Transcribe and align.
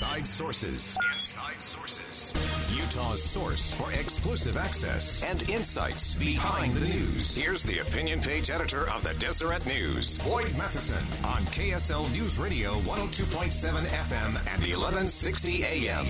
Inside 0.00 0.26
Sources. 0.26 0.96
Inside 1.14 1.60
Sources. 1.60 2.32
Utah's 2.74 3.22
source 3.22 3.74
for 3.74 3.92
exclusive 3.92 4.56
access 4.56 5.22
and 5.24 5.46
insights 5.50 6.14
behind 6.14 6.72
the 6.72 6.80
news. 6.80 7.36
Here's 7.36 7.62
the 7.62 7.80
opinion 7.80 8.22
page 8.22 8.48
editor 8.48 8.88
of 8.88 9.02
the 9.02 9.12
Deseret 9.12 9.66
News, 9.66 10.16
Boyd 10.20 10.56
Matheson, 10.56 11.04
on 11.22 11.44
KSL 11.48 12.10
News 12.14 12.38
Radio 12.38 12.80
102.7 12.80 13.72
FM 13.72 14.28
and 14.28 14.62
1160 14.62 15.64
AM. 15.64 16.06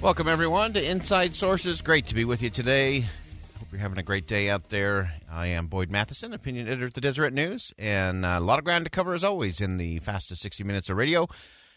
Welcome, 0.00 0.26
everyone, 0.26 0.72
to 0.72 0.82
Inside 0.82 1.34
Sources. 1.36 1.82
Great 1.82 2.06
to 2.06 2.14
be 2.14 2.24
with 2.24 2.42
you 2.42 2.48
today. 2.48 3.00
Hope 3.00 3.68
you're 3.72 3.80
having 3.82 3.98
a 3.98 4.02
great 4.02 4.26
day 4.26 4.48
out 4.48 4.70
there. 4.70 5.12
I 5.30 5.48
am 5.48 5.66
Boyd 5.66 5.90
Matheson, 5.90 6.32
opinion 6.32 6.66
editor 6.66 6.86
at 6.86 6.94
the 6.94 7.02
Deseret 7.02 7.34
News, 7.34 7.74
and 7.78 8.24
uh, 8.24 8.36
a 8.38 8.40
lot 8.40 8.58
of 8.58 8.64
ground 8.64 8.86
to 8.86 8.90
cover 8.90 9.12
as 9.12 9.22
always 9.22 9.60
in 9.60 9.76
the 9.76 9.98
fastest 9.98 10.40
60 10.40 10.64
minutes 10.64 10.88
of 10.88 10.96
radio, 10.96 11.28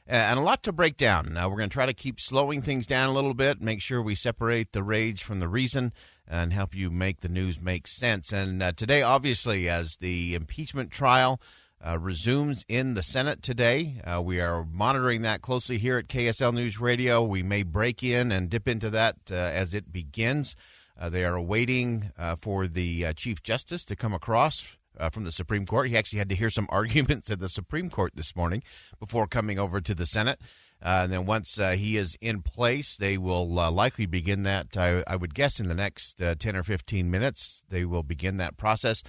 and 0.06 0.40
a 0.40 0.42
lot 0.42 0.64
to 0.64 0.72
break 0.72 0.98
down. 0.98 1.34
Now, 1.34 1.50
we're 1.50 1.58
going 1.58 1.70
to 1.70 1.74
try 1.74 1.86
to 1.86 1.94
keep 1.94 2.20
slowing 2.20 2.62
things 2.62 2.86
down 2.86 3.10
a 3.10 3.14
little 3.14 3.34
bit, 3.34 3.62
make 3.62 3.82
sure 3.82 4.02
we 4.02 4.16
separate 4.16 4.72
the 4.72 4.84
rage 4.84 5.24
from 5.24 5.40
the 5.40 5.48
reason, 5.48 5.94
and 6.28 6.52
help 6.52 6.76
you 6.76 6.90
make 6.90 7.22
the 7.22 7.30
news 7.30 7.62
make 7.62 7.88
sense. 7.88 8.32
And 8.32 8.62
uh, 8.62 8.74
today, 8.74 9.02
obviously, 9.02 9.70
as 9.70 9.98
the 9.98 10.36
impeachment 10.36 10.92
trial 10.92 11.40
uh, 11.86 12.00
resumes 12.00 12.66
in 12.70 12.94
the 12.94 13.04
Senate 13.04 13.42
today. 13.42 14.02
Uh, 14.06 14.22
we 14.22 14.40
are 14.40 14.66
monitoring 14.66 15.22
that 15.24 15.42
closely 15.42 15.78
here 15.78 15.98
at 15.98 16.08
KSL 16.08 16.54
News 16.54 16.80
Radio. 16.80 17.22
We 17.22 17.44
may 17.44 17.64
break 17.64 18.04
in 18.04 18.32
and 18.32 18.50
dip 18.50 18.68
into 18.68 18.90
that 18.92 19.18
uh, 19.30 19.36
as 19.36 19.74
it 19.74 19.92
begins. 19.92 20.56
Uh, 20.98 21.10
they 21.10 21.26
are 21.26 21.36
awaiting 21.36 22.12
uh, 22.18 22.36
for 22.36 22.68
the 22.68 23.06
uh, 23.06 23.14
Chief 23.14 23.44
Justice 23.44 23.84
to 23.86 23.96
come 23.96 24.14
across 24.14 24.78
Uh, 25.00 25.10
from 25.10 25.24
the 25.24 25.32
Supreme 25.32 25.66
Court. 25.66 25.90
He 25.90 25.98
actually 25.98 26.20
had 26.20 26.30
to 26.30 26.36
hear 26.36 26.50
some 26.50 26.68
arguments 26.70 27.30
at 27.32 27.40
the 27.40 27.50
Supreme 27.50 27.90
Court 27.90 28.14
this 28.16 28.36
morning 28.36 28.62
before 29.00 29.28
coming 29.28 29.58
over 29.58 29.82
to 29.82 29.96
the 29.96 30.06
Senate. 30.06 30.40
Uh, 30.84 31.02
and 31.04 31.12
then 31.14 31.26
once 31.26 31.58
uh, 31.58 31.72
he 31.72 31.98
is 31.98 32.18
in 32.20 32.42
place, 32.42 32.98
they 32.98 33.18
will 33.18 33.48
likely 33.50 34.06
begin 34.06 34.44
that, 34.44 34.76
I, 34.76 35.04
I, 35.08 35.16
would 35.16 35.34
guess, 35.34 35.60
in 35.60 35.70
the 35.70 35.76
next 35.76 36.22
10 36.40 36.56
or 36.56 36.62
15 36.62 37.10
minutes. 37.10 37.64
They 37.70 37.86
will 37.86 38.04
begin 38.04 38.38
that 38.38 38.58
process. 38.58 39.02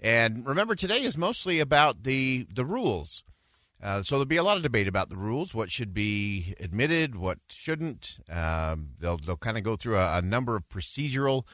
And 0.00 0.46
remember, 0.46 0.74
today 0.74 1.02
is 1.02 1.18
mostly 1.18 1.58
about 1.60 2.04
the 2.04 2.46
the 2.52 2.64
rules. 2.64 3.24
Uh, 3.82 4.02
so 4.02 4.16
there'll 4.16 4.26
be 4.26 4.36
a 4.36 4.42
lot 4.42 4.56
of 4.56 4.62
debate 4.62 4.88
about 4.88 5.08
the 5.08 5.16
rules, 5.16 5.54
what 5.54 5.70
should 5.70 5.94
be 5.94 6.54
admitted, 6.58 7.14
what 7.14 7.38
shouldn't. 7.48 8.18
Um, 8.28 8.90
they'll 8.98 9.18
they'll 9.18 9.36
kind 9.36 9.58
of 9.58 9.64
go 9.64 9.76
through 9.76 9.96
a, 9.98 10.18
a 10.18 10.22
number 10.22 10.56
of 10.56 10.68
procedural 10.68 11.44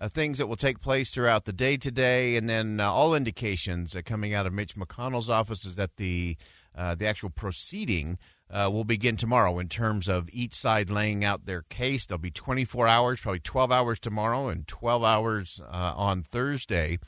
uh, 0.00 0.08
things 0.08 0.38
that 0.38 0.46
will 0.46 0.56
take 0.56 0.80
place 0.80 1.10
throughout 1.10 1.44
the 1.44 1.52
day 1.52 1.76
today, 1.76 2.36
and 2.36 2.48
then 2.48 2.80
uh, 2.80 2.90
all 2.90 3.14
indications 3.14 3.94
uh, 3.94 4.02
coming 4.04 4.34
out 4.34 4.46
of 4.46 4.52
Mitch 4.52 4.74
McConnell's 4.74 5.30
office 5.30 5.64
is 5.64 5.76
that 5.76 5.96
the 5.96 6.36
uh, 6.74 6.94
the 6.94 7.06
actual 7.06 7.30
proceeding 7.30 8.16
uh, 8.48 8.70
will 8.72 8.84
begin 8.84 9.16
tomorrow 9.16 9.58
in 9.58 9.68
terms 9.68 10.08
of 10.08 10.28
each 10.32 10.54
side 10.54 10.88
laying 10.88 11.24
out 11.24 11.44
their 11.44 11.62
case. 11.62 12.06
There'll 12.06 12.20
be 12.20 12.30
24 12.30 12.86
hours, 12.86 13.20
probably 13.20 13.40
12 13.40 13.72
hours 13.72 13.98
tomorrow, 13.98 14.48
and 14.48 14.66
12 14.68 15.04
hours 15.04 15.60
on 15.68 16.22
Thursday 16.22 16.98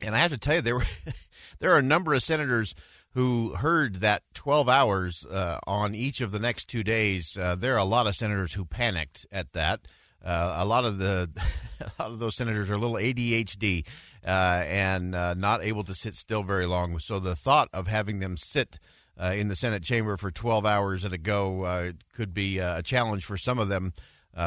and 0.00 0.14
I 0.14 0.18
have 0.18 0.32
to 0.32 0.38
tell 0.38 0.56
you, 0.56 0.60
there 0.60 0.76
were 0.76 0.86
there 1.58 1.72
are 1.72 1.78
a 1.78 1.82
number 1.82 2.14
of 2.14 2.22
senators 2.22 2.74
who 3.10 3.54
heard 3.54 4.00
that 4.00 4.22
12 4.34 4.68
hours 4.68 5.24
uh, 5.26 5.58
on 5.66 5.94
each 5.94 6.20
of 6.20 6.32
the 6.32 6.40
next 6.40 6.66
two 6.66 6.82
days. 6.82 7.36
Uh, 7.36 7.54
there 7.54 7.74
are 7.74 7.78
a 7.78 7.84
lot 7.84 8.06
of 8.06 8.16
senators 8.16 8.54
who 8.54 8.64
panicked 8.64 9.24
at 9.30 9.52
that. 9.52 9.80
Uh, 10.24 10.56
a 10.58 10.64
lot 10.64 10.84
of 10.84 10.98
the 10.98 11.28
a 11.80 12.02
lot 12.02 12.12
of 12.12 12.18
those 12.18 12.36
senators 12.36 12.70
are 12.70 12.74
a 12.74 12.78
little 12.78 12.96
ADHD 12.96 13.84
uh, 14.26 14.64
and 14.66 15.14
uh, 15.14 15.34
not 15.34 15.62
able 15.62 15.84
to 15.84 15.94
sit 15.94 16.14
still 16.14 16.42
very 16.42 16.66
long. 16.66 16.98
So 16.98 17.18
the 17.18 17.36
thought 17.36 17.68
of 17.72 17.86
having 17.86 18.20
them 18.20 18.36
sit 18.36 18.78
uh, 19.20 19.34
in 19.36 19.48
the 19.48 19.56
Senate 19.56 19.82
chamber 19.82 20.16
for 20.16 20.30
12 20.30 20.64
hours 20.64 21.04
at 21.04 21.12
a 21.12 21.18
go 21.18 21.92
could 22.14 22.32
be 22.32 22.58
a 22.58 22.82
challenge 22.82 23.24
for 23.24 23.36
some 23.36 23.58
of 23.58 23.68
them, 23.68 23.92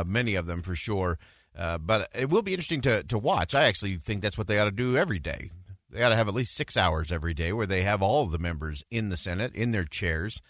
many 0.06 0.36
of 0.36 0.46
them 0.46 0.62
for 0.62 0.76
sure. 0.76 1.20
Uh, 1.58 1.78
but 1.78 2.10
it 2.14 2.30
will 2.30 2.44
be 2.44 2.54
interesting 2.54 2.82
to, 2.82 3.04
to 3.04 3.18
watch. 3.18 3.56
I 3.56 3.64
actually 3.64 3.96
think 3.96 4.22
that's 4.22 4.38
what 4.38 4.48
they 4.48 4.60
ought 4.60 4.66
to 4.66 4.72
do 4.72 4.96
every 4.96 5.20
day. 5.20 5.50
They 5.90 6.04
ought 6.04 6.10
to 6.10 6.16
have 6.16 6.28
at 6.28 6.34
least 6.34 6.56
six 6.56 6.78
hours 6.78 7.12
every 7.12 7.34
day 7.34 7.52
where 7.52 7.66
they 7.66 7.82
have 7.82 8.02
all 8.02 8.24
of 8.24 8.32
the 8.32 8.38
members 8.38 8.84
in 8.92 9.10
the 9.10 9.18
Senate, 9.18 9.56
in 9.56 9.72
their 9.72 9.86
chairs, 9.86 10.42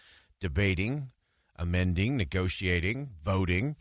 debating, 0.41 1.11
amending, 1.55 2.17
negotiating, 2.17 3.11
voting. 3.23 3.77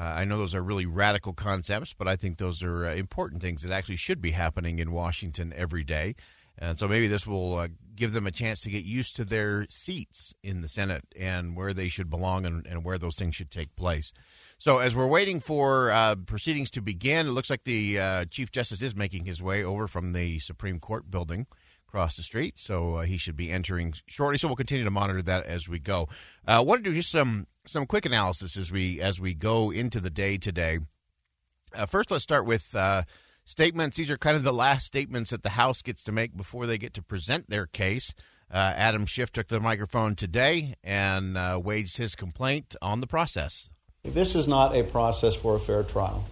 Uh, 0.00 0.14
I 0.16 0.24
know 0.24 0.38
those 0.38 0.54
are 0.54 0.62
really 0.62 0.86
radical 0.86 1.34
concepts, 1.34 1.92
but 1.92 2.08
I 2.08 2.16
think 2.16 2.38
those 2.38 2.62
are 2.62 2.86
uh, 2.86 2.94
important 2.94 3.42
things 3.42 3.62
that 3.62 3.70
actually 3.72 3.96
should 3.96 4.22
be 4.22 4.30
happening 4.30 4.78
in 4.78 4.92
Washington 4.92 5.52
every 5.54 5.84
day. 5.84 6.14
And 6.56 6.78
so 6.78 6.88
maybe 6.88 7.06
this 7.06 7.26
will 7.26 7.58
uh, 7.58 7.68
give 7.96 8.14
them 8.14 8.26
a 8.26 8.30
chance 8.30 8.62
to 8.62 8.70
get 8.70 8.82
used 8.82 9.14
to 9.16 9.26
their 9.26 9.66
seats 9.68 10.32
in 10.42 10.62
the 10.62 10.68
Senate 10.68 11.04
and 11.18 11.54
where 11.54 11.74
they 11.74 11.88
should 11.88 12.08
belong 12.08 12.46
and, 12.46 12.66
and 12.66 12.82
where 12.82 12.96
those 12.96 13.16
things 13.16 13.34
should 13.34 13.50
take 13.50 13.76
place. 13.76 14.14
So, 14.56 14.78
as 14.78 14.96
we're 14.96 15.06
waiting 15.06 15.38
for 15.38 15.90
uh, 15.90 16.16
proceedings 16.16 16.70
to 16.72 16.80
begin, 16.80 17.26
it 17.26 17.32
looks 17.32 17.50
like 17.50 17.64
the 17.64 17.98
uh, 17.98 18.24
Chief 18.30 18.50
Justice 18.50 18.80
is 18.80 18.96
making 18.96 19.26
his 19.26 19.42
way 19.42 19.62
over 19.62 19.86
from 19.86 20.14
the 20.14 20.38
Supreme 20.38 20.78
Court 20.78 21.10
building 21.10 21.46
across 21.90 22.16
the 22.16 22.22
street. 22.22 22.56
So, 22.56 22.94
uh, 22.94 23.02
he 23.02 23.16
should 23.16 23.36
be 23.36 23.50
entering 23.50 23.94
shortly. 24.06 24.38
So, 24.38 24.46
we'll 24.46 24.54
continue 24.54 24.84
to 24.84 24.90
monitor 24.90 25.22
that 25.22 25.44
as 25.44 25.68
we 25.68 25.80
go. 25.80 26.08
I 26.46 26.56
uh, 26.56 26.62
want 26.62 26.84
to 26.84 26.90
do 26.90 26.94
just 26.94 27.10
some 27.10 27.48
some 27.66 27.84
quick 27.84 28.06
analysis 28.06 28.56
as 28.56 28.70
we 28.70 29.00
as 29.00 29.20
we 29.20 29.34
go 29.34 29.72
into 29.72 30.00
the 30.00 30.08
day 30.10 30.38
today. 30.38 30.78
Uh, 31.74 31.86
first, 31.86 32.12
let's 32.12 32.22
start 32.22 32.46
with 32.46 32.74
uh, 32.76 33.02
statements. 33.44 33.96
These 33.96 34.08
are 34.08 34.16
kind 34.16 34.36
of 34.36 34.44
the 34.44 34.52
last 34.52 34.86
statements 34.86 35.30
that 35.30 35.42
the 35.42 35.50
House 35.50 35.82
gets 35.82 36.04
to 36.04 36.12
make 36.12 36.36
before 36.36 36.66
they 36.66 36.78
get 36.78 36.94
to 36.94 37.02
present 37.02 37.50
their 37.50 37.66
case. 37.66 38.14
Adam 38.52 39.06
Schiff 39.06 39.30
took 39.30 39.46
the 39.48 39.60
microphone 39.60 40.16
today 40.16 40.74
and 40.82 41.36
waged 41.64 41.98
his 41.98 42.16
complaint 42.16 42.74
on 42.82 43.00
the 43.00 43.06
process. 43.06 43.70
This 44.02 44.34
is 44.34 44.48
not 44.48 44.74
a 44.74 44.82
process 44.82 45.36
for 45.36 45.54
a 45.54 45.60
fair 45.60 45.84
trial. 45.84 46.24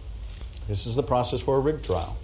This 0.67 0.85
is 0.85 0.95
the 0.95 1.03
process 1.03 1.39
for 1.39 1.55
a 1.55 1.59
rigged 1.59 1.85
trial. 1.85 2.17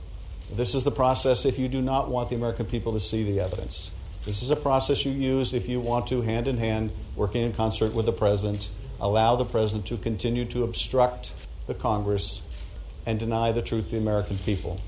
This 0.53 0.75
is 0.75 0.83
the 0.83 0.91
process 0.91 1.45
if 1.45 1.57
you 1.57 1.67
do 1.67 1.81
not 1.81 2.09
want 2.09 2.29
the 2.29 2.35
American 2.35 2.65
people 2.65 2.93
to 2.93 2.99
see 2.99 3.23
the 3.23 3.39
evidence. 3.39 3.91
This 4.25 4.41
is 4.41 4.51
a 4.51 4.55
process 4.55 5.05
you 5.05 5.11
use 5.11 5.53
if 5.53 5.67
you 5.67 5.79
want 5.79 6.07
to, 6.07 6.21
hand 6.21 6.47
in 6.47 6.57
hand, 6.57 6.91
working 7.15 7.43
in 7.43 7.53
concert 7.53 7.93
with 7.93 8.05
the 8.05 8.11
president, 8.11 8.71
allow 8.99 9.35
the 9.35 9.45
president 9.45 9.85
to 9.87 9.97
continue 9.97 10.45
to 10.45 10.63
obstruct 10.63 11.33
the 11.67 11.73
Congress 11.73 12.41
and 13.05 13.19
deny 13.19 13.51
the 13.51 13.61
truth 13.61 13.85
to 13.85 13.91
the 13.91 13.97
American 13.97 14.37
people. 14.39 14.79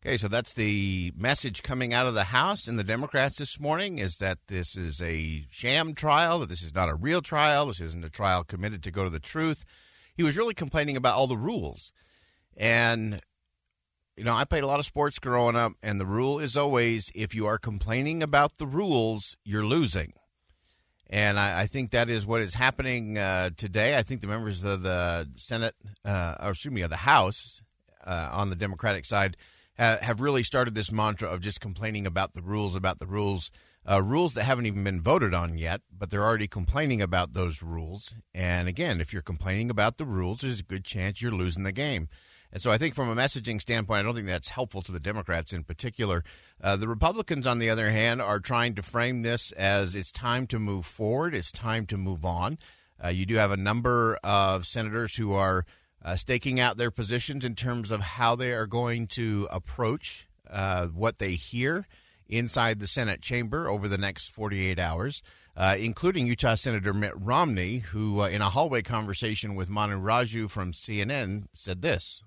Okay, 0.00 0.16
so 0.16 0.28
that's 0.28 0.54
the 0.54 1.12
message 1.16 1.62
coming 1.62 1.92
out 1.92 2.06
of 2.06 2.14
the 2.14 2.24
House 2.24 2.68
and 2.68 2.78
the 2.78 2.84
Democrats 2.84 3.36
this 3.36 3.58
morning 3.58 3.98
is 3.98 4.18
that 4.18 4.38
this 4.46 4.76
is 4.76 5.02
a 5.02 5.44
sham 5.50 5.94
trial, 5.94 6.38
that 6.38 6.48
this 6.48 6.62
is 6.62 6.74
not 6.74 6.88
a 6.88 6.94
real 6.94 7.20
trial, 7.20 7.66
this 7.66 7.80
isn't 7.80 8.04
a 8.04 8.10
trial 8.10 8.44
committed 8.44 8.82
to 8.84 8.90
go 8.90 9.04
to 9.04 9.10
the 9.10 9.18
truth. 9.18 9.64
He 10.14 10.22
was 10.22 10.36
really 10.36 10.54
complaining 10.54 10.96
about 10.96 11.16
all 11.16 11.26
the 11.26 11.36
rules. 11.36 11.92
And, 12.56 13.20
you 14.18 14.24
know, 14.24 14.34
I 14.34 14.44
played 14.44 14.64
a 14.64 14.66
lot 14.66 14.80
of 14.80 14.86
sports 14.86 15.18
growing 15.18 15.56
up, 15.56 15.72
and 15.82 16.00
the 16.00 16.06
rule 16.06 16.40
is 16.40 16.56
always 16.56 17.10
if 17.14 17.34
you 17.34 17.46
are 17.46 17.56
complaining 17.58 18.22
about 18.22 18.58
the 18.58 18.66
rules, 18.66 19.36
you're 19.44 19.64
losing. 19.64 20.12
And 21.08 21.38
I, 21.38 21.60
I 21.60 21.66
think 21.66 21.92
that 21.92 22.10
is 22.10 22.26
what 22.26 22.40
is 22.42 22.54
happening 22.54 23.16
uh, 23.16 23.50
today. 23.56 23.96
I 23.96 24.02
think 24.02 24.20
the 24.20 24.26
members 24.26 24.64
of 24.64 24.82
the 24.82 25.28
Senate, 25.36 25.74
uh, 26.04 26.34
or 26.42 26.50
excuse 26.50 26.74
me, 26.74 26.82
of 26.82 26.90
the 26.90 26.96
House 26.96 27.62
uh, 28.04 28.28
on 28.32 28.50
the 28.50 28.56
Democratic 28.56 29.04
side, 29.04 29.36
have 29.78 30.20
really 30.20 30.42
started 30.42 30.74
this 30.74 30.90
mantra 30.90 31.28
of 31.30 31.40
just 31.40 31.60
complaining 31.60 32.04
about 32.06 32.32
the 32.32 32.42
rules, 32.42 32.74
about 32.74 32.98
the 32.98 33.06
rules. 33.06 33.50
uh, 33.90 34.02
rules 34.02 34.34
that 34.34 34.44
haven't 34.44 34.66
even 34.66 34.84
been 34.84 35.00
voted 35.00 35.32
on 35.32 35.56
yet, 35.56 35.80
but 35.96 36.10
they're 36.10 36.24
already 36.24 36.48
complaining 36.48 37.00
about 37.00 37.32
those 37.32 37.62
rules. 37.62 38.14
And 38.34 38.68
again, 38.68 39.00
if 39.00 39.12
you're 39.12 39.22
complaining 39.22 39.70
about 39.70 39.96
the 39.96 40.04
rules, 40.04 40.40
there's 40.40 40.60
a 40.60 40.64
good 40.64 40.84
chance 40.84 41.22
you're 41.22 41.30
losing 41.32 41.62
the 41.62 41.72
game. 41.72 42.08
And 42.52 42.62
so 42.62 42.70
I 42.70 42.78
think 42.78 42.94
from 42.94 43.10
a 43.10 43.14
messaging 43.14 43.60
standpoint, 43.60 44.00
I 44.00 44.02
don't 44.02 44.14
think 44.14 44.26
that's 44.26 44.48
helpful 44.48 44.82
to 44.82 44.92
the 44.92 45.00
Democrats 45.00 45.52
in 45.52 45.64
particular. 45.64 46.24
Uh, 46.62 46.76
the 46.76 46.88
Republicans, 46.88 47.46
on 47.46 47.58
the 47.58 47.68
other 47.68 47.90
hand, 47.90 48.22
are 48.22 48.40
trying 48.40 48.74
to 48.74 48.82
frame 48.82 49.22
this 49.22 49.52
as 49.52 49.94
it's 49.94 50.10
time 50.10 50.46
to 50.48 50.58
move 50.58 50.86
forward, 50.86 51.34
it's 51.34 51.52
time 51.52 51.84
to 51.86 51.96
move 51.96 52.24
on. 52.24 52.58
Uh, 53.02 53.08
you 53.08 53.26
do 53.26 53.34
have 53.36 53.52
a 53.52 53.56
number 53.56 54.18
of 54.24 54.66
senators 54.66 55.16
who 55.16 55.32
are 55.32 55.64
uh, 56.04 56.16
staking 56.16 56.58
out 56.58 56.76
their 56.76 56.90
positions 56.90 57.44
in 57.44 57.54
terms 57.54 57.90
of 57.90 58.00
how 58.00 58.34
they 58.34 58.52
are 58.52 58.66
going 58.66 59.06
to 59.06 59.46
approach 59.50 60.26
uh, 60.50 60.86
what 60.86 61.18
they 61.18 61.32
hear 61.32 61.86
inside 62.28 62.78
the 62.78 62.86
Senate 62.86 63.20
chamber 63.20 63.68
over 63.68 63.88
the 63.88 63.98
next 63.98 64.30
48 64.30 64.78
hours. 64.78 65.22
Uh, 65.56 65.74
including 65.76 66.28
Utah 66.28 66.54
Senator 66.54 66.94
Mitt 66.94 67.14
Romney, 67.16 67.78
who, 67.78 68.20
uh, 68.20 68.28
in 68.28 68.40
a 68.40 68.48
hallway 68.48 68.80
conversation 68.80 69.56
with 69.56 69.68
Manu 69.68 70.00
Raju 70.00 70.48
from 70.48 70.70
CNN, 70.70 71.46
said 71.52 71.82
this. 71.82 72.22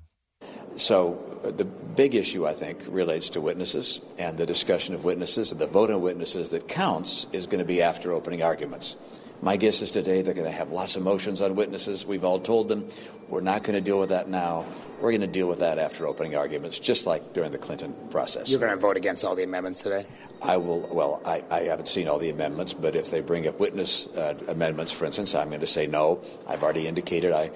So, 0.76 1.40
uh, 1.44 1.52
the 1.52 1.66
big 1.66 2.16
issue, 2.16 2.48
I 2.48 2.54
think, 2.54 2.80
relates 2.88 3.30
to 3.32 3.42
witnesses 3.42 4.02
and 4.18 4.38
the 4.38 4.46
discussion 4.46 4.94
of 4.94 5.04
witnesses. 5.04 5.52
And 5.52 5.60
the 5.60 5.68
vote 5.68 5.92
on 5.92 6.02
witnesses 6.02 6.50
that 6.50 6.68
counts 6.68 7.28
is 7.32 7.46
going 7.46 7.60
to 7.60 7.66
be 7.66 7.82
after 7.82 8.12
opening 8.12 8.44
arguments. 8.44 8.96
My 9.44 9.58
guess 9.58 9.82
is 9.82 9.90
today 9.90 10.22
they're 10.22 10.36
going 10.36 10.46
to 10.46 10.52
have 10.52 10.72
lots 10.72 10.96
of 10.96 11.02
motions 11.02 11.42
on 11.42 11.56
witnesses. 11.56 12.06
We've 12.06 12.24
all 12.24 12.40
told 12.40 12.68
them 12.68 12.88
we're 13.28 13.42
not 13.42 13.64
going 13.64 13.74
to 13.74 13.82
deal 13.82 14.00
with 14.00 14.10
that 14.10 14.30
now. 14.30 14.68
We're 15.00 15.10
going 15.10 15.22
to 15.22 15.28
deal 15.28 15.48
with 15.48 15.60
that 15.60 15.80
after 15.80 16.06
opening 16.06 16.36
arguments, 16.36 16.78
just 16.78 17.08
like 17.08 17.34
during 17.34 17.52
the 17.52 17.58
Clinton 17.58 17.96
process. 18.12 18.50
You're 18.50 18.60
going 18.60 18.72
to 18.72 18.78
vote 18.78 18.98
against 18.98 19.24
all 19.24 19.36
the 19.36 19.44
amendments 19.44 19.82
today? 19.82 20.06
I 20.44 20.58
will. 20.58 20.82
Well, 20.82 21.24
I, 21.26 21.44
I 21.50 21.62
haven't 21.62 21.88
seen 21.88 22.08
all 22.08 22.20
the 22.20 22.30
amendments, 22.30 22.74
but 22.74 22.96
if 22.96 23.10
they 23.10 23.22
bring 23.22 23.48
up 23.48 23.60
witness 23.60 24.06
uh, 24.16 24.38
amendments, 24.48 24.92
for 24.92 25.06
instance, 25.06 25.34
I'm 25.34 25.50
going 25.50 25.62
to 25.62 25.68
say 25.68 25.88
no. 25.88 26.22
I've 26.48 26.62
already 26.62 26.88
indicated 26.88 27.32
I 27.32 27.50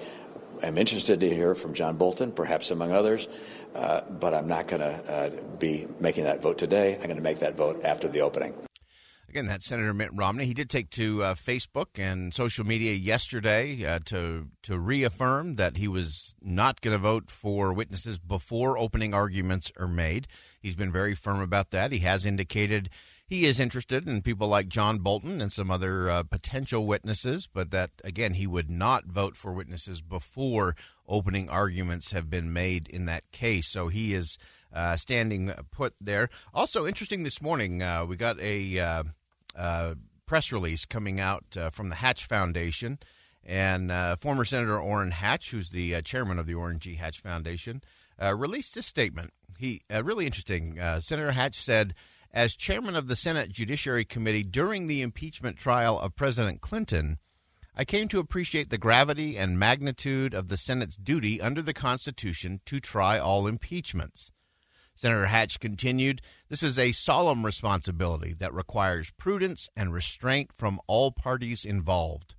am 0.62 0.78
interested 0.78 1.20
to 1.20 1.28
hear 1.28 1.54
from 1.54 1.74
John 1.74 1.96
Bolton, 1.96 2.32
perhaps 2.32 2.70
among 2.70 2.92
others, 2.92 3.28
uh, 3.74 4.02
but 4.02 4.34
I'm 4.34 4.48
not 4.48 4.66
going 4.68 4.80
to 4.80 5.12
uh, 5.12 5.30
be 5.58 5.86
making 6.00 6.24
that 6.24 6.42
vote 6.42 6.58
today. 6.58 6.94
I'm 6.94 7.02
going 7.02 7.16
to 7.16 7.22
make 7.22 7.40
that 7.40 7.56
vote 7.56 7.82
after 7.84 8.08
the 8.08 8.20
opening. 8.20 8.54
Again, 9.28 9.48
that's 9.48 9.66
Senator 9.66 9.92
Mitt 9.92 10.10
Romney. 10.14 10.46
He 10.46 10.54
did 10.54 10.70
take 10.70 10.88
to 10.90 11.22
uh, 11.22 11.34
Facebook 11.34 11.98
and 11.98 12.32
social 12.32 12.64
media 12.64 12.94
yesterday 12.94 13.84
uh, 13.84 13.98
to 14.06 14.46
to 14.62 14.78
reaffirm 14.78 15.56
that 15.56 15.76
he 15.76 15.88
was 15.88 16.34
not 16.40 16.80
going 16.80 16.96
to 16.96 17.02
vote 17.02 17.30
for 17.30 17.72
witnesses 17.72 18.18
before 18.18 18.78
opening 18.78 19.12
arguments 19.12 19.70
are 19.78 19.88
made. 19.88 20.26
He's 20.60 20.76
been 20.76 20.92
very 20.92 21.14
firm 21.14 21.40
about 21.40 21.70
that. 21.72 21.92
He 21.92 21.98
has 21.98 22.24
indicated 22.24 22.88
he 23.26 23.44
is 23.44 23.60
interested 23.60 24.08
in 24.08 24.22
people 24.22 24.48
like 24.48 24.68
John 24.68 24.98
Bolton 24.98 25.40
and 25.40 25.52
some 25.52 25.70
other 25.70 26.08
uh, 26.08 26.22
potential 26.22 26.86
witnesses, 26.86 27.48
but 27.52 27.70
that 27.72 27.90
again 28.04 28.34
he 28.34 28.46
would 28.46 28.70
not 28.70 29.06
vote 29.06 29.36
for 29.36 29.52
witnesses 29.52 30.00
before 30.00 30.76
opening 31.08 31.48
arguments 31.48 32.12
have 32.12 32.30
been 32.30 32.52
made 32.52 32.88
in 32.88 33.06
that 33.06 33.30
case. 33.32 33.68
So 33.68 33.88
he 33.88 34.14
is. 34.14 34.38
Uh, 34.72 34.94
standing 34.94 35.50
put 35.70 35.94
there. 36.02 36.28
Also 36.52 36.86
interesting 36.86 37.22
this 37.22 37.40
morning, 37.40 37.82
uh, 37.82 38.04
we 38.04 38.14
got 38.14 38.38
a 38.40 38.78
uh, 38.78 39.04
uh, 39.54 39.94
press 40.26 40.52
release 40.52 40.84
coming 40.84 41.18
out 41.18 41.44
uh, 41.56 41.70
from 41.70 41.88
the 41.88 41.94
Hatch 41.94 42.26
Foundation. 42.26 42.98
And 43.42 43.90
former 44.20 44.44
Senator 44.44 44.78
Orrin 44.78 45.12
Hatch, 45.12 45.50
who's 45.50 45.70
the 45.70 46.02
chairman 46.02 46.38
of 46.38 46.46
the 46.46 46.52
Orrin 46.52 46.78
G. 46.78 46.96
Hatch 46.96 47.20
Foundation, 47.22 47.80
released 48.34 48.74
this 48.74 48.86
statement. 48.86 49.32
He 49.56 49.80
really 50.02 50.26
interesting. 50.26 50.78
Senator 51.00 51.30
Hatch 51.30 51.56
said, 51.56 51.94
as 52.32 52.56
chairman 52.56 52.96
of 52.96 53.08
the 53.08 53.16
Senate 53.16 53.50
Judiciary 53.50 54.04
Committee 54.04 54.42
during 54.42 54.86
the 54.86 55.02
impeachment 55.02 55.56
trial 55.56 55.98
of 55.98 56.16
President 56.16 56.60
Clinton, 56.60 57.18
I 57.74 57.84
came 57.84 58.08
to 58.08 58.18
appreciate 58.18 58.70
the 58.70 58.78
gravity 58.78 59.36
and 59.36 59.58
magnitude 59.58 60.32
of 60.32 60.48
the 60.48 60.56
Senate's 60.56 60.96
duty 60.96 61.40
under 61.40 61.60
the 61.60 61.74
Constitution 61.74 62.60
to 62.64 62.80
try 62.80 63.18
all 63.18 63.46
impeachments. 63.46 64.32
Senator 64.94 65.26
Hatch 65.26 65.60
continued, 65.60 66.22
This 66.48 66.62
is 66.62 66.78
a 66.78 66.92
solemn 66.92 67.44
responsibility 67.44 68.32
that 68.38 68.54
requires 68.54 69.10
prudence 69.10 69.68
and 69.76 69.92
restraint 69.92 70.52
from 70.54 70.80
all 70.86 71.12
parties 71.12 71.66
involved. 71.66 72.34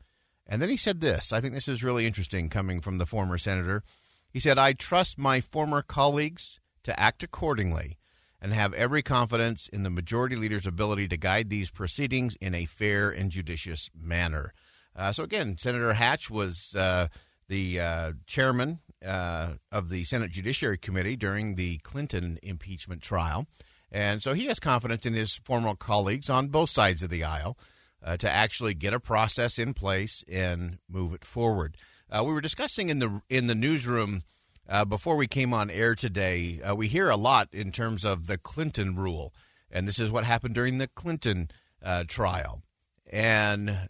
And 0.48 0.60
then 0.60 0.70
he 0.70 0.78
said 0.78 1.02
this 1.02 1.32
I 1.32 1.40
think 1.40 1.54
this 1.54 1.68
is 1.68 1.84
really 1.84 2.08
interesting 2.08 2.50
coming 2.50 2.82
from 2.82 2.98
the 2.98 3.06
former 3.06 3.38
senator. 3.38 3.84
He 4.32 4.40
said, 4.40 4.58
I 4.58 4.74
trust 4.74 5.20
my 5.20 5.40
former 5.40 5.84
colleagues 5.84 6.60
to 6.84 7.00
act 7.00 7.22
accordingly 7.22 7.98
and 8.42 8.54
have 8.54 8.74
every 8.74 9.02
confidence 9.02 9.68
in 9.68 9.84
the 9.84 9.90
majority 9.90 10.36
leader's 10.36 10.68
ability 10.68 11.08
to 11.08 11.18
guide 11.18 11.50
these 11.50 11.70
proceedings 11.70 12.36
in 12.40 12.54
a 12.54 12.66
fair 12.66 13.10
and 13.10 13.32
judicious 13.32 13.90
manner. 14.00 14.54
Uh, 14.96 15.12
so, 15.12 15.24
again, 15.24 15.58
Senator 15.58 15.94
Hatch 15.94 16.30
was 16.30 16.76
uh, 16.76 17.08
the 17.48 17.80
uh, 17.80 18.12
chairman 18.26 18.80
uh, 19.06 19.54
of 19.72 19.90
the 19.90 20.04
Senate 20.06 20.32
Judiciary 20.32 20.78
Committee 20.78 21.16
during 21.16 21.56
the 21.56 21.78
Clinton 21.80 22.40
impeachment 22.42 23.02
trial. 23.02 23.48
And 23.92 24.22
so 24.22 24.34
he 24.34 24.48
has 24.48 24.60
confidence 24.60 25.06
in 25.06 25.14
his 25.14 25.38
former 25.38 25.76
colleagues 25.76 26.30
on 26.30 26.50
both 26.50 26.70
sides 26.70 27.02
of 27.02 27.10
the 27.10 27.24
aisle 27.24 27.58
uh, 28.04 28.18
to 28.18 28.30
actually 28.30 28.74
get 28.74 28.94
a 28.94 29.00
process 29.00 29.58
in 29.58 29.74
place 29.74 30.24
and 30.30 30.80
move 30.90 31.14
it 31.14 31.26
forward. 31.26 31.78
Uh, 32.10 32.24
we 32.26 32.34
were 32.34 32.42
discussing 32.42 32.90
in 32.90 33.00
the 33.00 33.22
in 33.30 33.48
the 33.48 33.56
newsroom 33.56 34.24
uh, 34.70 34.86
before 34.86 35.16
we 35.16 35.28
came 35.28 35.54
on 35.54 35.70
air 35.70 35.96
today. 35.96 36.62
Uh, 36.62 36.76
we 36.76 36.88
hear 36.88 37.10
a 37.10 37.18
lot 37.18 37.50
in 37.52 37.72
terms 37.72 38.04
of 38.04 38.28
the 38.28 38.38
Clinton 38.38 38.96
rule, 38.96 39.34
and 39.72 39.88
this 39.88 40.00
is 40.00 40.10
what 40.10 40.24
happened 40.24 40.56
during 40.56 40.78
the 40.78 40.88
Clinton 40.88 41.50
uh, 41.84 42.04
trial. 42.08 42.62
And 43.10 43.90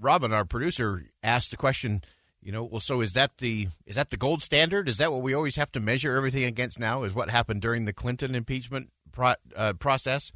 Robin, 0.00 0.32
our 0.32 0.44
producer, 0.44 1.04
asked 1.22 1.50
the 1.50 1.56
question 1.56 2.02
you 2.44 2.52
know, 2.52 2.62
well, 2.62 2.80
so 2.80 3.00
is 3.00 3.14
that 3.14 3.38
the 3.38 3.68
is 3.86 3.96
that 3.96 4.10
the 4.10 4.18
gold 4.18 4.42
standard? 4.42 4.86
Is 4.86 4.98
that 4.98 5.10
what 5.10 5.22
we 5.22 5.32
always 5.32 5.56
have 5.56 5.72
to 5.72 5.80
measure 5.80 6.14
everything 6.14 6.44
against 6.44 6.78
now? 6.78 7.02
Is 7.02 7.14
what 7.14 7.30
happened 7.30 7.62
during 7.62 7.86
the 7.86 7.94
Clinton 7.94 8.34
impeachment 8.34 8.90
pro, 9.10 9.34
uh, 9.56 9.72
process? 9.72 10.30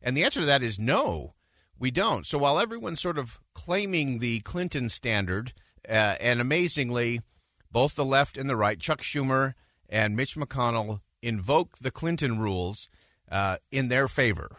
And 0.00 0.16
the 0.16 0.24
answer 0.24 0.40
to 0.40 0.46
that 0.46 0.62
is 0.62 0.78
no, 0.78 1.34
we 1.78 1.90
don't. 1.90 2.26
So 2.26 2.38
while 2.38 2.58
everyone's 2.58 3.02
sort 3.02 3.18
of 3.18 3.40
claiming 3.52 4.18
the 4.18 4.40
Clinton 4.40 4.88
standard, 4.88 5.52
uh, 5.86 6.16
and 6.18 6.40
amazingly, 6.40 7.20
both 7.70 7.94
the 7.94 8.04
left 8.04 8.36
and 8.36 8.48
the 8.48 8.56
right, 8.56 8.78
Chuck 8.78 9.00
Schumer 9.02 9.54
and 9.88 10.16
Mitch 10.16 10.36
McConnell, 10.36 11.00
invoke 11.22 11.78
the 11.78 11.90
Clinton 11.90 12.38
rules 12.38 12.88
uh, 13.30 13.56
in 13.70 13.88
their 13.88 14.08
favor, 14.08 14.56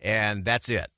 and 0.00 0.44
that's 0.44 0.68
it. 0.68 0.90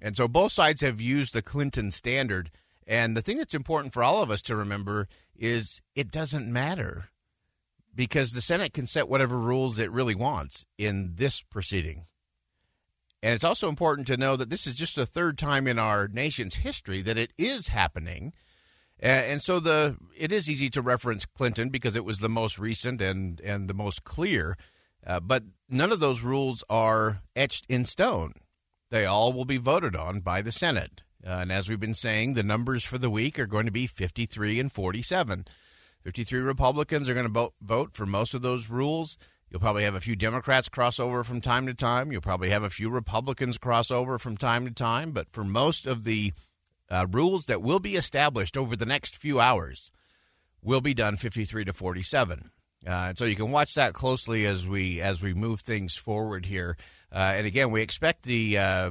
And 0.00 0.16
so 0.16 0.28
both 0.28 0.52
sides 0.52 0.80
have 0.80 1.00
used 1.00 1.32
the 1.32 1.42
Clinton 1.42 1.90
standard 1.90 2.50
and 2.86 3.16
the 3.16 3.22
thing 3.22 3.38
that's 3.38 3.54
important 3.54 3.94
for 3.94 4.02
all 4.02 4.22
of 4.22 4.30
us 4.30 4.42
to 4.42 4.56
remember 4.56 5.08
is 5.36 5.80
it 5.94 6.10
doesn't 6.10 6.52
matter 6.52 7.08
because 7.94 8.32
the 8.32 8.40
Senate 8.40 8.72
can 8.72 8.86
set 8.86 9.08
whatever 9.08 9.38
rules 9.38 9.78
it 9.78 9.90
really 9.90 10.14
wants 10.14 10.66
in 10.78 11.14
this 11.16 11.42
proceeding. 11.42 12.06
And 13.22 13.34
it's 13.34 13.44
also 13.44 13.68
important 13.68 14.08
to 14.08 14.16
know 14.16 14.36
that 14.36 14.50
this 14.50 14.66
is 14.66 14.74
just 14.74 14.96
the 14.96 15.06
third 15.06 15.38
time 15.38 15.68
in 15.68 15.78
our 15.78 16.08
nation's 16.08 16.56
history 16.56 17.02
that 17.02 17.18
it 17.18 17.32
is 17.38 17.68
happening. 17.68 18.32
And 19.02 19.42
so 19.42 19.58
the 19.58 19.96
it 20.16 20.30
is 20.30 20.48
easy 20.48 20.70
to 20.70 20.80
reference 20.80 21.26
Clinton 21.26 21.70
because 21.70 21.96
it 21.96 22.04
was 22.04 22.20
the 22.20 22.28
most 22.28 22.58
recent 22.58 23.02
and, 23.02 23.40
and 23.40 23.68
the 23.68 23.74
most 23.74 24.04
clear. 24.04 24.56
Uh, 25.04 25.18
but 25.18 25.42
none 25.68 25.90
of 25.90 25.98
those 25.98 26.22
rules 26.22 26.62
are 26.70 27.22
etched 27.34 27.66
in 27.68 27.84
stone. 27.84 28.34
They 28.90 29.04
all 29.04 29.32
will 29.32 29.44
be 29.44 29.56
voted 29.56 29.96
on 29.96 30.20
by 30.20 30.40
the 30.40 30.52
Senate. 30.52 31.02
Uh, 31.26 31.30
and 31.40 31.50
as 31.50 31.68
we've 31.68 31.80
been 31.80 31.94
saying, 31.94 32.34
the 32.34 32.44
numbers 32.44 32.84
for 32.84 32.98
the 32.98 33.10
week 33.10 33.38
are 33.38 33.46
going 33.46 33.66
to 33.66 33.72
be 33.72 33.88
53 33.88 34.60
and 34.60 34.70
47. 34.70 35.46
53 36.02 36.40
Republicans 36.40 37.08
are 37.08 37.14
going 37.14 37.26
to 37.26 37.32
vote, 37.32 37.54
vote 37.60 37.94
for 37.94 38.06
most 38.06 38.34
of 38.34 38.42
those 38.42 38.70
rules. 38.70 39.16
You'll 39.50 39.60
probably 39.60 39.84
have 39.84 39.94
a 39.94 40.00
few 40.00 40.16
Democrats 40.16 40.68
cross 40.68 41.00
over 41.00 41.24
from 41.24 41.40
time 41.40 41.66
to 41.66 41.74
time. 41.74 42.12
You'll 42.12 42.22
probably 42.22 42.50
have 42.50 42.62
a 42.62 42.70
few 42.70 42.88
Republicans 42.88 43.58
cross 43.58 43.90
over 43.90 44.18
from 44.18 44.36
time 44.36 44.64
to 44.64 44.70
time. 44.70 45.10
But 45.10 45.30
for 45.30 45.44
most 45.44 45.86
of 45.86 46.04
the 46.04 46.32
uh, 46.92 47.06
rules 47.10 47.46
that 47.46 47.62
will 47.62 47.80
be 47.80 47.96
established 47.96 48.56
over 48.56 48.76
the 48.76 48.86
next 48.86 49.16
few 49.16 49.40
hours, 49.40 49.90
will 50.62 50.82
be 50.82 50.94
done 50.94 51.16
53 51.16 51.64
to 51.64 51.72
47. 51.72 52.50
Uh, 52.86 52.90
and 52.90 53.18
so 53.18 53.24
you 53.24 53.36
can 53.36 53.50
watch 53.50 53.74
that 53.74 53.94
closely 53.94 54.44
as 54.44 54.66
we 54.66 55.00
as 55.00 55.22
we 55.22 55.32
move 55.32 55.60
things 55.60 55.96
forward 55.96 56.46
here. 56.46 56.76
Uh, 57.10 57.34
and 57.36 57.46
again, 57.46 57.70
we 57.70 57.80
expect 57.80 58.24
the 58.24 58.58
uh, 58.58 58.90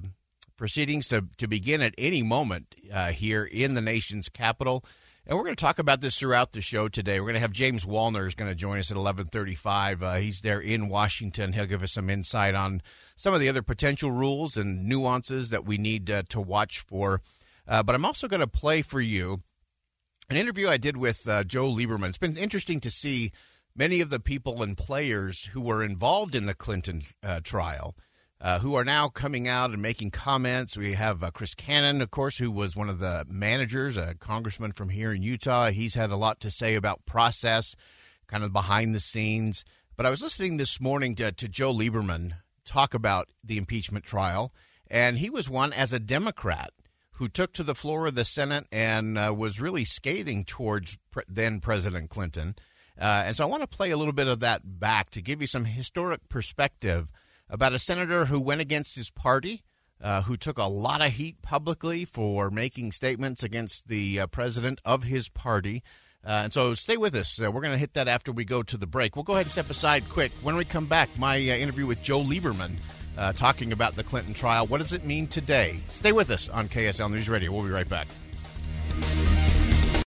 proceedings 0.57 1.07
to, 1.09 1.27
to 1.37 1.47
begin 1.47 1.81
at 1.81 1.93
any 1.97 2.23
moment 2.23 2.75
uh, 2.91 3.11
here 3.11 3.43
in 3.43 3.73
the 3.73 3.81
nation's 3.81 4.29
capital. 4.29 4.85
And 5.27 5.37
we're 5.37 5.43
going 5.43 5.55
to 5.55 5.61
talk 5.61 5.77
about 5.77 6.01
this 6.01 6.17
throughout 6.17 6.53
the 6.53 6.61
show 6.61 6.87
today. 6.87 7.19
We're 7.19 7.27
going 7.27 7.35
to 7.35 7.41
have 7.41 7.51
James 7.51 7.85
Wallner 7.85 8.27
is 8.27 8.33
going 8.33 8.49
to 8.49 8.55
join 8.55 8.79
us 8.79 8.91
at 8.91 8.97
11:35. 8.97 10.01
Uh, 10.01 10.15
he's 10.15 10.41
there 10.41 10.59
in 10.59 10.89
Washington. 10.89 11.53
He'll 11.53 11.67
give 11.67 11.83
us 11.83 11.93
some 11.93 12.09
insight 12.09 12.55
on 12.55 12.81
some 13.15 13.33
of 13.33 13.39
the 13.39 13.49
other 13.49 13.61
potential 13.61 14.11
rules 14.11 14.57
and 14.57 14.87
nuances 14.87 15.51
that 15.51 15.65
we 15.65 15.77
need 15.77 16.09
uh, 16.09 16.23
to 16.29 16.41
watch 16.41 16.79
for. 16.79 17.21
Uh, 17.71 17.81
but 17.81 17.95
I'm 17.95 18.03
also 18.03 18.27
going 18.27 18.41
to 18.41 18.47
play 18.47 18.81
for 18.81 18.99
you 18.99 19.43
an 20.29 20.35
interview 20.35 20.67
I 20.67 20.75
did 20.75 20.97
with 20.97 21.25
uh, 21.25 21.45
Joe 21.45 21.69
Lieberman. 21.69 22.09
It's 22.09 22.17
been 22.17 22.35
interesting 22.35 22.81
to 22.81 22.91
see 22.91 23.31
many 23.73 24.01
of 24.01 24.09
the 24.09 24.19
people 24.19 24.61
and 24.61 24.77
players 24.77 25.45
who 25.53 25.61
were 25.61 25.81
involved 25.81 26.35
in 26.35 26.47
the 26.47 26.53
Clinton 26.53 27.03
uh, 27.23 27.39
trial 27.41 27.95
uh, 28.41 28.59
who 28.59 28.75
are 28.75 28.83
now 28.83 29.07
coming 29.07 29.47
out 29.47 29.69
and 29.69 29.81
making 29.81 30.11
comments. 30.11 30.75
We 30.75 30.95
have 30.95 31.23
uh, 31.23 31.31
Chris 31.31 31.55
Cannon, 31.55 32.01
of 32.01 32.11
course, 32.11 32.39
who 32.39 32.51
was 32.51 32.75
one 32.75 32.89
of 32.89 32.99
the 32.99 33.23
managers, 33.29 33.95
a 33.95 34.15
congressman 34.15 34.73
from 34.73 34.89
here 34.89 35.13
in 35.13 35.21
Utah. 35.21 35.69
He's 35.69 35.95
had 35.95 36.11
a 36.11 36.17
lot 36.17 36.41
to 36.41 36.51
say 36.51 36.75
about 36.75 37.05
process, 37.05 37.73
kind 38.27 38.43
of 38.43 38.51
behind 38.51 38.93
the 38.93 38.99
scenes. 38.99 39.63
But 39.95 40.05
I 40.05 40.09
was 40.09 40.21
listening 40.21 40.57
this 40.57 40.81
morning 40.81 41.15
to, 41.15 41.31
to 41.31 41.47
Joe 41.47 41.73
Lieberman 41.73 42.33
talk 42.65 42.93
about 42.93 43.29
the 43.41 43.57
impeachment 43.57 44.03
trial, 44.03 44.53
and 44.89 45.19
he 45.19 45.29
was 45.29 45.49
one 45.49 45.71
as 45.71 45.93
a 45.93 45.99
Democrat 45.99 46.71
who 47.21 47.29
took 47.29 47.53
to 47.53 47.61
the 47.61 47.75
floor 47.75 48.07
of 48.07 48.15
the 48.15 48.25
Senate 48.25 48.65
and 48.71 49.15
uh, 49.15 49.31
was 49.37 49.61
really 49.61 49.85
scathing 49.85 50.43
towards 50.43 50.97
pre- 51.11 51.21
then 51.29 51.59
President 51.59 52.09
Clinton. 52.09 52.55
Uh, 52.99 53.25
and 53.27 53.35
so 53.37 53.43
I 53.43 53.47
want 53.47 53.61
to 53.61 53.67
play 53.67 53.91
a 53.91 53.97
little 53.97 54.11
bit 54.11 54.25
of 54.25 54.39
that 54.39 54.79
back 54.79 55.11
to 55.11 55.21
give 55.21 55.39
you 55.39 55.45
some 55.45 55.65
historic 55.65 56.27
perspective 56.29 57.11
about 57.47 57.73
a 57.73 57.79
senator 57.79 58.25
who 58.25 58.39
went 58.39 58.59
against 58.59 58.95
his 58.95 59.11
party, 59.11 59.61
uh, 60.01 60.23
who 60.23 60.35
took 60.35 60.57
a 60.57 60.63
lot 60.63 61.05
of 61.05 61.11
heat 61.11 61.43
publicly 61.43 62.05
for 62.05 62.49
making 62.49 62.91
statements 62.91 63.43
against 63.43 63.87
the 63.87 64.21
uh, 64.21 64.25
president 64.25 64.81
of 64.83 65.03
his 65.03 65.29
party. 65.29 65.83
Uh, 66.25 66.41
and 66.45 66.53
so 66.53 66.73
stay 66.73 66.97
with 66.97 67.13
us. 67.13 67.39
Uh, 67.39 67.51
we're 67.51 67.61
going 67.61 67.71
to 67.71 67.77
hit 67.77 67.93
that 67.93 68.07
after 68.07 68.31
we 68.31 68.45
go 68.45 68.63
to 68.63 68.77
the 68.77 68.87
break. 68.87 69.15
We'll 69.15 69.21
go 69.21 69.33
ahead 69.33 69.45
and 69.45 69.51
step 69.51 69.69
aside 69.69 70.09
quick. 70.09 70.31
When 70.41 70.55
we 70.55 70.65
come 70.65 70.87
back, 70.87 71.15
my 71.19 71.35
uh, 71.35 71.55
interview 71.55 71.85
with 71.85 72.01
Joe 72.01 72.23
Lieberman 72.23 72.77
uh, 73.17 73.33
talking 73.33 73.71
about 73.71 73.95
the 73.95 74.03
Clinton 74.03 74.33
trial. 74.33 74.67
What 74.67 74.79
does 74.79 74.93
it 74.93 75.03
mean 75.03 75.27
today? 75.27 75.79
Stay 75.89 76.11
with 76.11 76.29
us 76.29 76.49
on 76.49 76.67
KSL 76.69 77.11
News 77.11 77.29
Radio. 77.29 77.51
We'll 77.51 77.63
be 77.63 77.69
right 77.69 77.87
back. 77.87 78.07